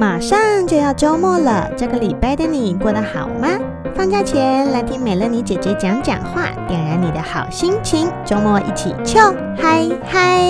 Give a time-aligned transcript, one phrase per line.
[0.00, 3.48] 马上就要周末了，这个礼拜的你过得好吗？
[3.94, 8.10] 放假前来听美乐妮姐姐讲讲话，点燃你的好心情。
[8.24, 10.40] 周末一起笑嗨嗨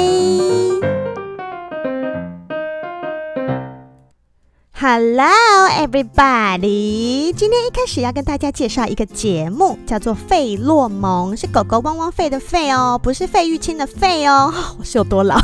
[4.72, 5.26] ！Hello
[5.68, 14.54] everybody，今天一开始要跟大家介绍一个节目，叫做《费洛蒙》，是狗狗汪汪费的费哦，不是费玉清的费哦。
[14.78, 15.34] 我是有多老？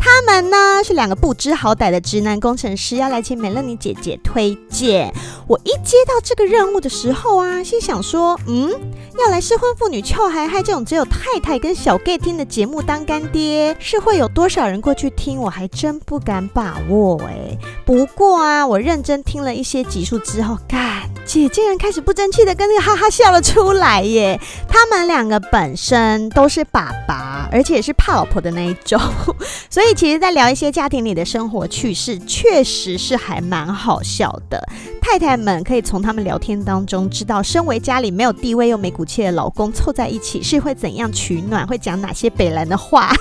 [0.00, 5.12] 他们呢是两个不知好歹的直男工程师，要来请美乐妮姐姐推荐。
[5.46, 8.70] 我一接到这个任务的时候啊，心想说，嗯，
[9.18, 15.38] 要来失婚妇女俏嗨嗨这种只有太太跟小 gay 听的节目当干爹，是会有多少人过去听？
[15.38, 17.58] 我还真不敢把握哎。
[17.84, 24.40] 不过啊，我认真听了一些集数之后，干，姐竟然开始不争气的跟那个哈哈笑了出来耶。
[24.68, 28.98] 他们两个本身都是爸爸，而且是怕老婆的那一种，
[29.70, 29.90] 所以。
[30.00, 34.66] 其实，在聊一些家庭里的生活趣事，确实是还蛮好笑的。
[35.10, 43.12] 太太们可以从他们聊天当中知道，身为家里没有地位又没骨气的老公凑在一起是会怎样取暖，会讲哪些北兰的话。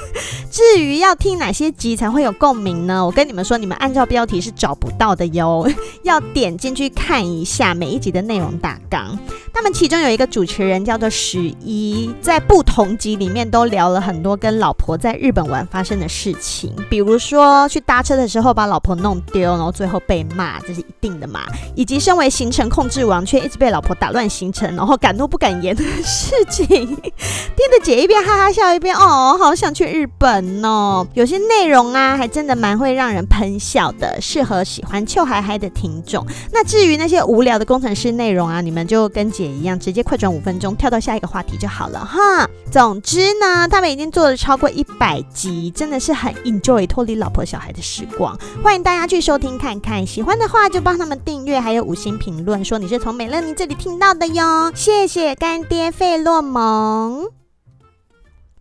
[0.51, 3.03] 至于要听哪些集才会有共鸣呢？
[3.03, 5.67] 我跟你们说，你们按照标题是找不到的哟，
[6.03, 9.17] 要点进去看一下每一集的内容大纲。
[9.51, 21.41] 他们其中有一个主持人叫做十一，在不同集里面都聊了很多跟老婆在日本玩发生的事情，比如说去搭车的时候把老婆弄丢，然后最后被骂，这是一定的嘛。
[21.79, 31.07] 以及身为行程控制王却一直被老婆打乱行程，然后敢怒不敢言的事情，听着姐一边哈哈笑一边哦，好想去日本哦。
[31.13, 36.27] 有些内容啊，还真的蛮会让人喷笑的，适合喜欢秋嗨嗨的听众。
[36.51, 42.45] 那至于那些无聊的工程师内容啊，你们就跟姐一样，直接快转五分钟，跳到下一个话题就好了哈。
[42.69, 48.37] 总之呢，他们已经做了超过一百集，真的是很 enjoy 脱离老婆小孩的时光。
[48.61, 51.68] 欢迎大家去收听看看，喜欢的话就帮他们订阅。
[51.69, 57.38] 还有五星评论说你是从美乐妮这里听到的哟，谢谢干爹费洛蒙。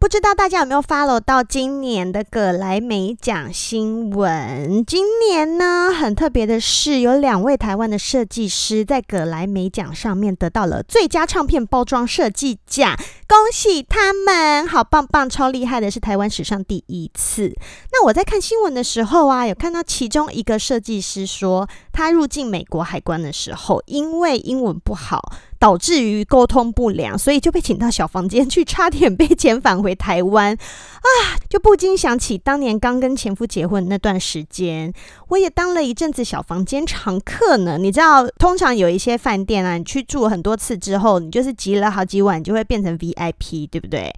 [0.01, 4.85] 不知道大家有没有 follow 到今年的葛莱美奖新闻？
[4.87, 17.53] 今年呢，很特别的是，有两位台湾的设计师在葛莱美奖上面得到了最佳唱片包装设计奖，恭喜他们，好棒棒，超厉害的，是台湾史上第一次。
[17.91, 25.33] 那我在看新闻的时候啊，有看到其中一个设计师说，他入境美国海关的时候，因为英文不好。
[25.59, 31.09] 导致于沟通不良，所以就被请到小房间去，差点被遣返回台湾啊！
[31.49, 34.93] 就不禁想起当年刚跟前夫结婚那段时间，
[35.29, 37.79] 我也当了一阵子小房间常客呢。
[37.79, 44.15] 你知道，通常有一些饭店啊，你去住很多次之后，你就是挤了好几晚，就会变成 VIP，对不对？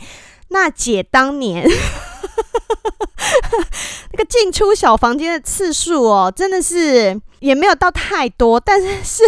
[0.49, 1.67] 那姐当年。
[4.13, 8.59] 那个进出小房间的次数哦，真的是也没有到太多。
[8.59, 9.23] 但是是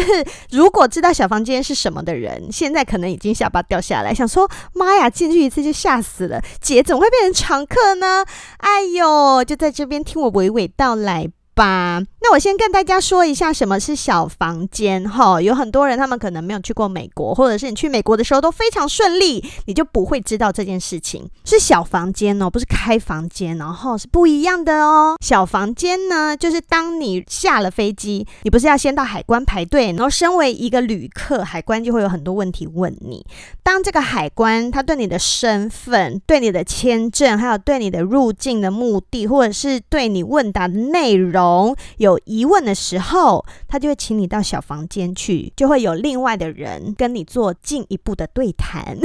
[0.50, 8.25] 如果知道小房间是什么的人，现在可能已经下巴掉下来，想说妈呀，进去一次就吓死了，姐怎么会变成常客呢？
[8.58, 12.00] 哎呦，就在这边听我娓娓道来吧。
[12.22, 25.16] 那我先跟大家说一下什么是小房间哈，有很多人他们可能没有去过美国，或者是你去美国的时候都非常顺利，你就不会知道这件事情是小房间哦，不是开房间，然后是不一样的哦。
[25.21, 33.27] 小房间呢，就是当你下了飞机，你不是要先到海关排队，然后身为一个旅客，海关就会有很多问题问你。
[33.65, 48.99] 当这个海关他对你的身份、对你的签证，还有对你的入境的目的，或者是对你问答的内容有有疑问的时候，他就会请你到小房间去，就会有另外的人跟你做进一步的对谈。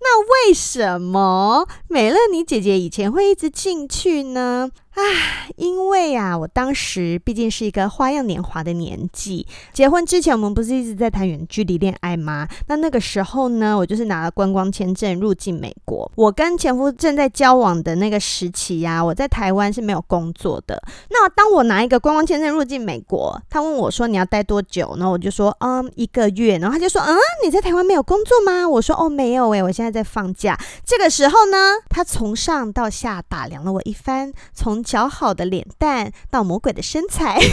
[0.00, 4.70] 那为什么美乐妮姐姐以前会一直进去呢？
[4.96, 9.44] 唉，因为啊，我当时毕竟是一个花样年华的年纪。
[9.72, 12.46] 结婚之前，我们不是一直在谈远距离恋爱吗？
[12.68, 16.08] 那那个时候呢，我就是拿了观光签证入境美国。
[16.14, 20.80] 我跟前夫正在交往的那个时期呀、我在台湾是没有工作的。
[21.10, 30.56] 那当我拿一个观光签证入境美国，他问我说：“你要待多久？”然后我就说：“嗯，一个月。”然后他就说：“嗯，你在台湾没有工作吗？”我说：“哦，没有诶，我现在在放假。”
[30.86, 31.56] 这个时候呢，
[31.88, 37.40] 他从上到下打量了我一番，从姣好的脸蛋到魔鬼的身材，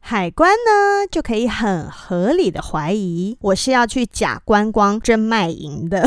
[0.00, 6.06] 海关呢就可以很合理的怀疑我是要去假观光真卖淫的，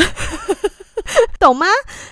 [1.40, 1.66] 懂吗？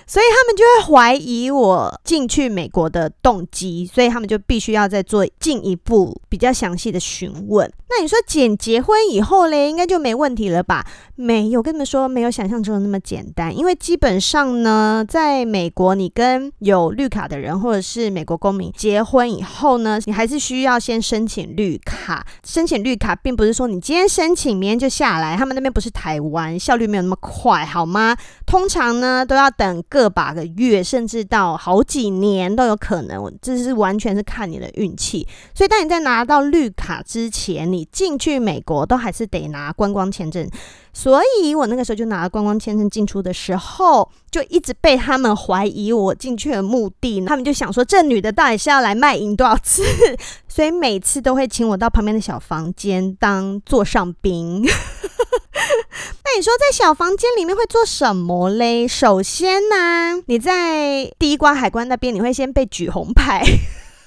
[0.06, 7.72] 所以他们就会怀疑我进去美国的动机，所以他们就必须要再做进一步比较详细的询问。
[7.90, 10.86] 那你说简结婚以后嘞，应该就没问题了吧？
[11.16, 13.56] 没有，跟你们说没有想象中的那么简单。
[13.56, 22.26] 因为基本上呢，在美国，你跟有绿卡的人或者是美国公民结婚以后呢，你还是需要先申请绿卡。
[22.44, 25.36] 申请绿卡并不是说你今天申请，明天就下来。
[25.36, 28.16] 他们那边不是台湾，效率没有那么快，好吗？
[28.46, 33.34] 通常呢，都要等个把个月，甚至到好几年都有可能。
[33.42, 35.28] 这是完全是看你的运气。
[35.56, 40.50] 所以，当你在拿到绿卡之前，你你进去美国都还是得拿观光签证。
[40.92, 47.24] 所以我那个时候就拿了观光签证进出的时候，就一直被他们怀疑我进去的目的。
[47.24, 49.84] 他们就想说，这女的到底是要来卖淫多少次？
[50.50, 54.64] 所以每次都会请我到旁边的小房间当座上宾。
[56.24, 58.88] 那你说在小房间里面会做什么嘞？
[58.88, 63.44] 首先呢，你在第一关海关那边，你会先被举红牌。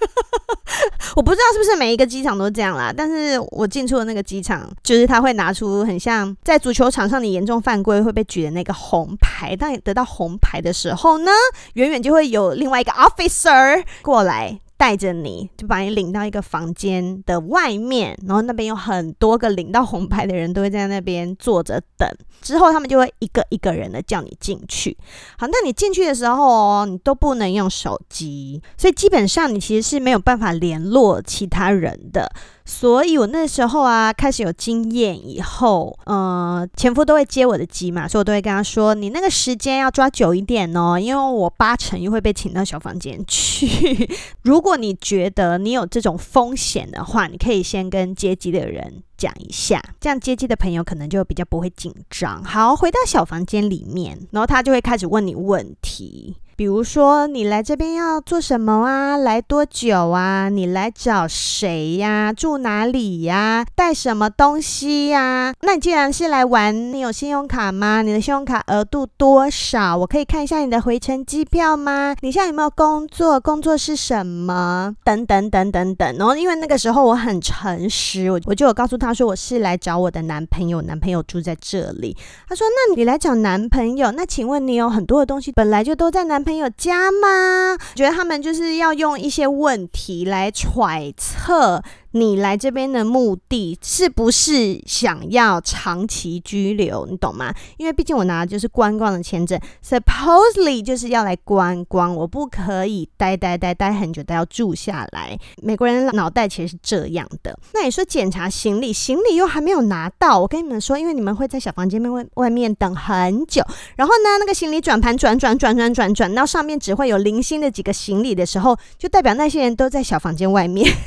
[1.17, 9.55] 我不知道是不是每一个机场都这样啦，但是我进出的那个机场，就是他会拿出很像在足球场上你严重犯规会被举的那个红牌。
[9.57, 11.31] 当你得到红牌的时候呢，
[11.75, 14.59] 远远就会有另外一个 officer 过来。
[14.81, 22.09] 带着你就把你领到一个房间的外面，然后那边有很多个领到红牌的人都会在那边坐着等，
[22.41, 24.97] 之后他们就会一个一个人的叫你进去。
[25.37, 32.33] 好，那你进去的时候哦，你都不能用手机，所以基本上你其实是没有办法联络其他人的。
[32.73, 44.09] 所以我那时候啊，开始有经验以后，呃，前夫都会接我的机嘛，所以我都会跟他说，你那个时间要抓久一点哦，因为我八成又会被请到小房间去。
[44.43, 52.43] 如果你觉得你有这种风险的话，你可以先跟接机的人讲一下，这样接机的朋友可能就比较不会紧张。
[52.45, 56.37] 好，回到小房间里面，然后他就会开始问你问题。
[56.61, 59.17] 比如说，你来这边要做什么啊？
[59.17, 60.51] 来多久啊？
[60.51, 62.35] 你来找谁呀？
[62.35, 63.65] 住哪里呀？
[63.75, 65.55] 带什么东西呀？
[65.63, 68.03] 那你既然是来玩，你有信用卡吗？
[68.03, 69.97] 你的信用卡额度多少？
[69.97, 72.15] 我可以看一下你的回程机票吗？
[72.21, 73.41] 你现在有没有工作？
[73.41, 74.95] 工作是什么？
[75.03, 76.17] 等等等等等。
[76.19, 82.15] 然后，因为那个时候我很诚实，我我就有告诉他说我是来找我的男朋友，男朋友住在这里。
[82.47, 84.13] 他说：“那你来找男朋友？
[84.13, 87.79] 那请问你有很多的东西本来就都在男朋。”朋友家吗？
[87.95, 91.81] 觉得他们就是要用一些问题来揣测。
[92.13, 97.07] 你来这边的目的是不是想要长期居留？
[97.07, 97.55] 你懂吗？
[97.77, 105.39] 因为毕竟我拿的就是观光的签证，supposedly 就是要来观光，我不可以待待待待很久，都要住下来。
[105.63, 107.59] 美国人脑袋其实是这样的。
[107.75, 113.63] 那你说检查行李，行李又还没有拿到，我跟你们说，因为你们会在小房间外外面等很久，
[113.97, 120.91] 然后呢，那个行李转盘转转转转转转到上面只会有零星的几个行李的时候，就代表那些人都在小房间外面。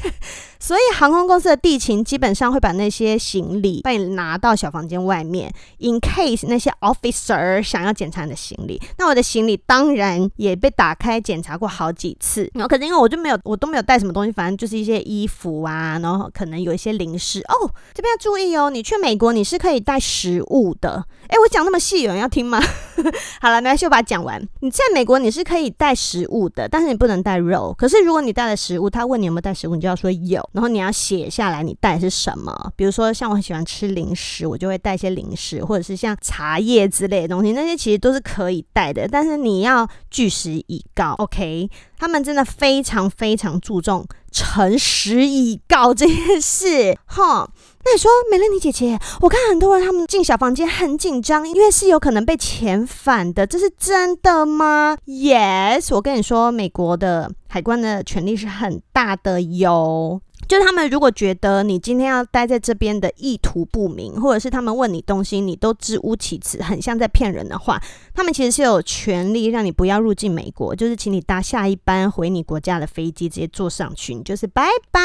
[0.60, 8.82] 所以航空公司的地勤基本上会把那些行李帮你拿到小房间外面，in case 那些 officer 想要检查你的行李。
[8.98, 17.40] 那我的行李当然也被打开检查过好几次，然后可是因为我就没有，我都没有带什么东西，反正就是一些衣服啊，然后可能有一些零食。
[17.42, 21.06] 哦，这边要注意哦，你去美国你是可以带食物的。
[21.28, 22.62] 诶，我讲那么细，有人要听吗？
[23.42, 24.42] 好了，没关系，我把它讲完。
[24.62, 27.74] 你在美国你是可以带食物的，但是你不能带肉。
[27.78, 30.48] 可是如果你带了食物，他问你有没有带食物，你就要说有。
[30.54, 32.72] 然后你要写下来，你带的是什么？
[32.76, 39.08] 比如说，像我很喜欢吃零食，我就会带一些零食，或者是像茶叶之类的东西，那些其实都是可以带的。
[39.08, 41.70] 但是你要据实以告，OK？
[41.98, 47.50] 他们真的非常非常注重诚实以告这件事，哈。
[47.86, 60.22] 那你说，美乐妮姐姐，我看很多人他们进小房间很紧张，因为是有可能被遣返的，这是真的吗？Yes，我跟你说，美国的海关的权力是很大的哟。
[60.54, 67.82] 就是他们如果觉得你今天要待在这边的意图不明，或者是他们问你东西你都支吾其词，很像在骗人的话，
[68.14, 75.02] 他们其实是有权利让你不要入境美国，就是请你搭下一班回你国家的飞机，直接坐上去，你就是拜拜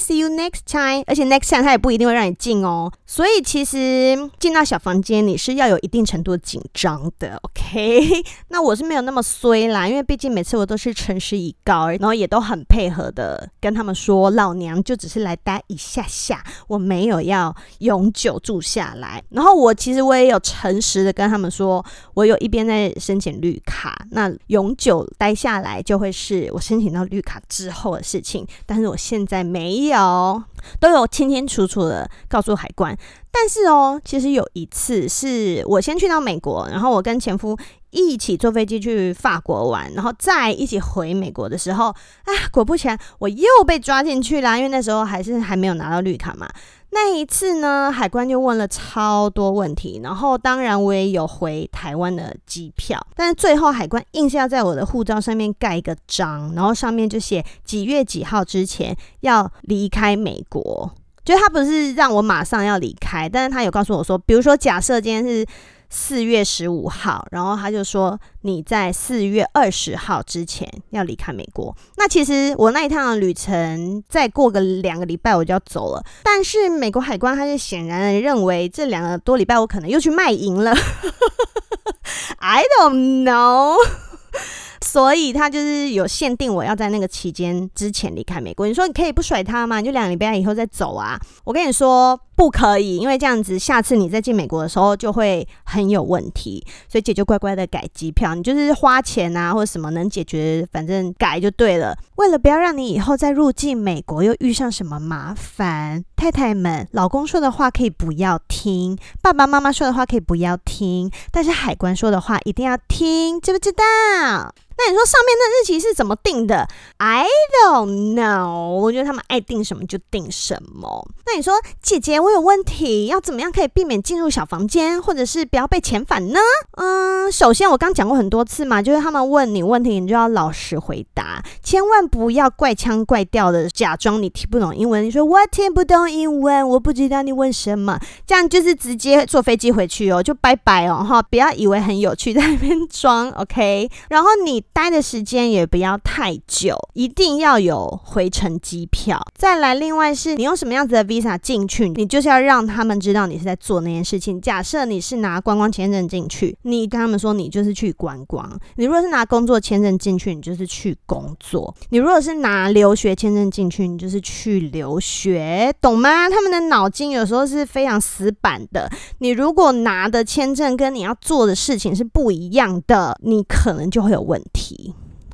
[0.00, 1.04] ，see you next time。
[1.06, 8.24] 而且 next time 他也不一定会让你进哦，所以其实进到小房间你是要有一定程度的紧张的，OK？
[8.50, 19.20] 那我是没有那么衰啦，因为毕竟每次我都是诚实以告，然后也都很配合的跟他们说老娘就只是来待一下下，我没有要永久住下来。
[19.30, 28.46] 然后我其实我也有诚实的跟他们说，我有一边在申请绿卡，那永久待下来就会是我申请到绿卡之后的事情。
[28.64, 30.40] 但是我现在没有，
[30.78, 32.96] 都有清清楚楚的告诉海关。
[33.34, 37.56] 但是哦，其实有一次是我先去到美国，然后我跟前夫
[37.92, 46.48] 一起坐飞机去法国玩，然后再一起回美国的时候，啊，果不其然，我又被抓进去了，因为那时候还是还没有拿到绿卡嘛。
[46.94, 60.90] 那一次呢，海关就问了超多问题，然后当然我也有回台湾的机票，但是最后海关硬是要在我的护照上面盖一个章，然后上面就写几月几号之前要离开美国，
[61.24, 65.46] 就他不是让我马上要离开，但是他有告诉我说，比如说假设今天是。
[65.94, 71.76] 四月十五号，然后他就说你在四月二十号之前要离开美国。
[71.96, 80.72] 那其实我那一趟旅程再过个两个礼拜我就要走了，但是美国海关他就显然认为这两个多礼拜我可能又去卖淫了。
[82.40, 83.76] I don't know。
[84.82, 88.66] 所以他就是有限定我要在那个期间之前离开美国。
[88.66, 89.78] 你说你可以不甩他吗？
[89.78, 91.18] 你就两个礼拜以后再走啊？
[91.44, 96.66] 我跟你说不可以，因为这样子下次你再进美国的时候就会很有问题。
[96.88, 101.96] 所以姐就乖乖的改机票，你就是花钱啊或者什么能解决，反正改就对了。
[102.16, 114.52] 为了不要让你以后再入境美国又遇上什么麻烦，太太们，老公说的话可以不要听，爸爸妈妈说的话可以不要听，但是海关说的话一定要听，知不知道？
[114.84, 117.24] 那你说上面那日期是怎么定的？I
[117.64, 118.70] don't know。
[118.80, 121.06] 我觉得他们爱定什么就定什么。
[121.24, 126.40] 那你说姐姐，我有问题，要怎么样可以避免进入小房间，或者是不要被遣返呢？
[126.78, 135.04] 嗯，首先我刚讲过很多次嘛，就是他们问你问题，你就要老实回答，千万不要怪腔怪调的假装你听不懂英文。
[135.04, 141.22] 你说我听不懂英文，我不知道你问什么，这样就是直接坐飞机回去哦，就拜拜哦哈！
[141.22, 143.88] 不要以为很有趣在那边装，OK？
[144.10, 144.60] 然后你。
[144.72, 149.20] 待的时间也不要太久，一定要有回程机票。
[149.36, 154.40] 再来，另外是你用什么样子的 visa 进去，你就是要让他们知道你是在做那件事情。
[154.40, 158.44] 假设你是拿观光签证进去，你跟他们说你就是去观光；
[158.76, 166.28] 你如果是拿工作签证进去，你就是去工作；你如果是拿留学签证进去，你就是去留学，懂吗？
[166.30, 168.90] 他们的脑筋有时候是非常死板的。
[169.18, 174.61] 你如果拿的签证跟你要做的事情是不一样的，你可能就会有问题。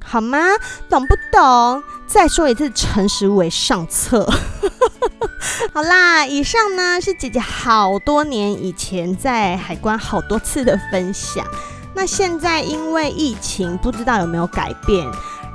[0.05, 0.39] 好吗？
[0.89, 1.83] 懂不懂？
[2.07, 4.27] 再说一次，诚实为上策。
[5.75, 11.47] 好啦，以上呢是姐姐好多年以前在海关好多次的分享。
[11.95, 15.07] 那现在因为疫情，不知道有没有改变。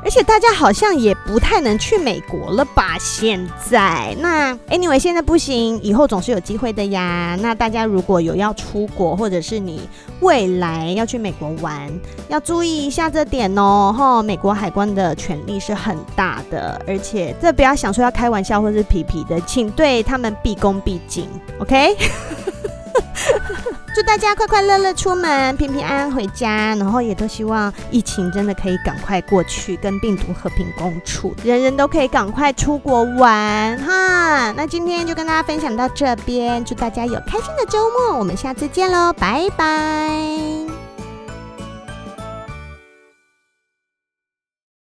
[0.03, 2.97] 而且大家好像也不太能去美国了吧？
[2.99, 7.37] 现在那 anyway 现在不行，以后总是有机会的呀。
[7.41, 9.87] 那大家如果有要出国，或者是你
[10.19, 11.89] 未来要去美国玩，
[12.27, 13.95] 要注意一下这点哦。
[13.97, 21.29] 哈，美国海关的权力是很大的，而且这不要想说要开玩笑或是皮皮的，请对他们毕恭毕敬
[21.59, 21.95] ，OK？
[23.93, 34.51] 祝大家快快乐乐出门，平平安安回家，然后也都希望疫情真的可以赶快过去，跟病毒和平共处，人人都可以赶快出国玩哈。
[34.53, 40.62] 那今天就跟大家分享到这边，祝大家有开心的周末，我们下次见喽，拜拜。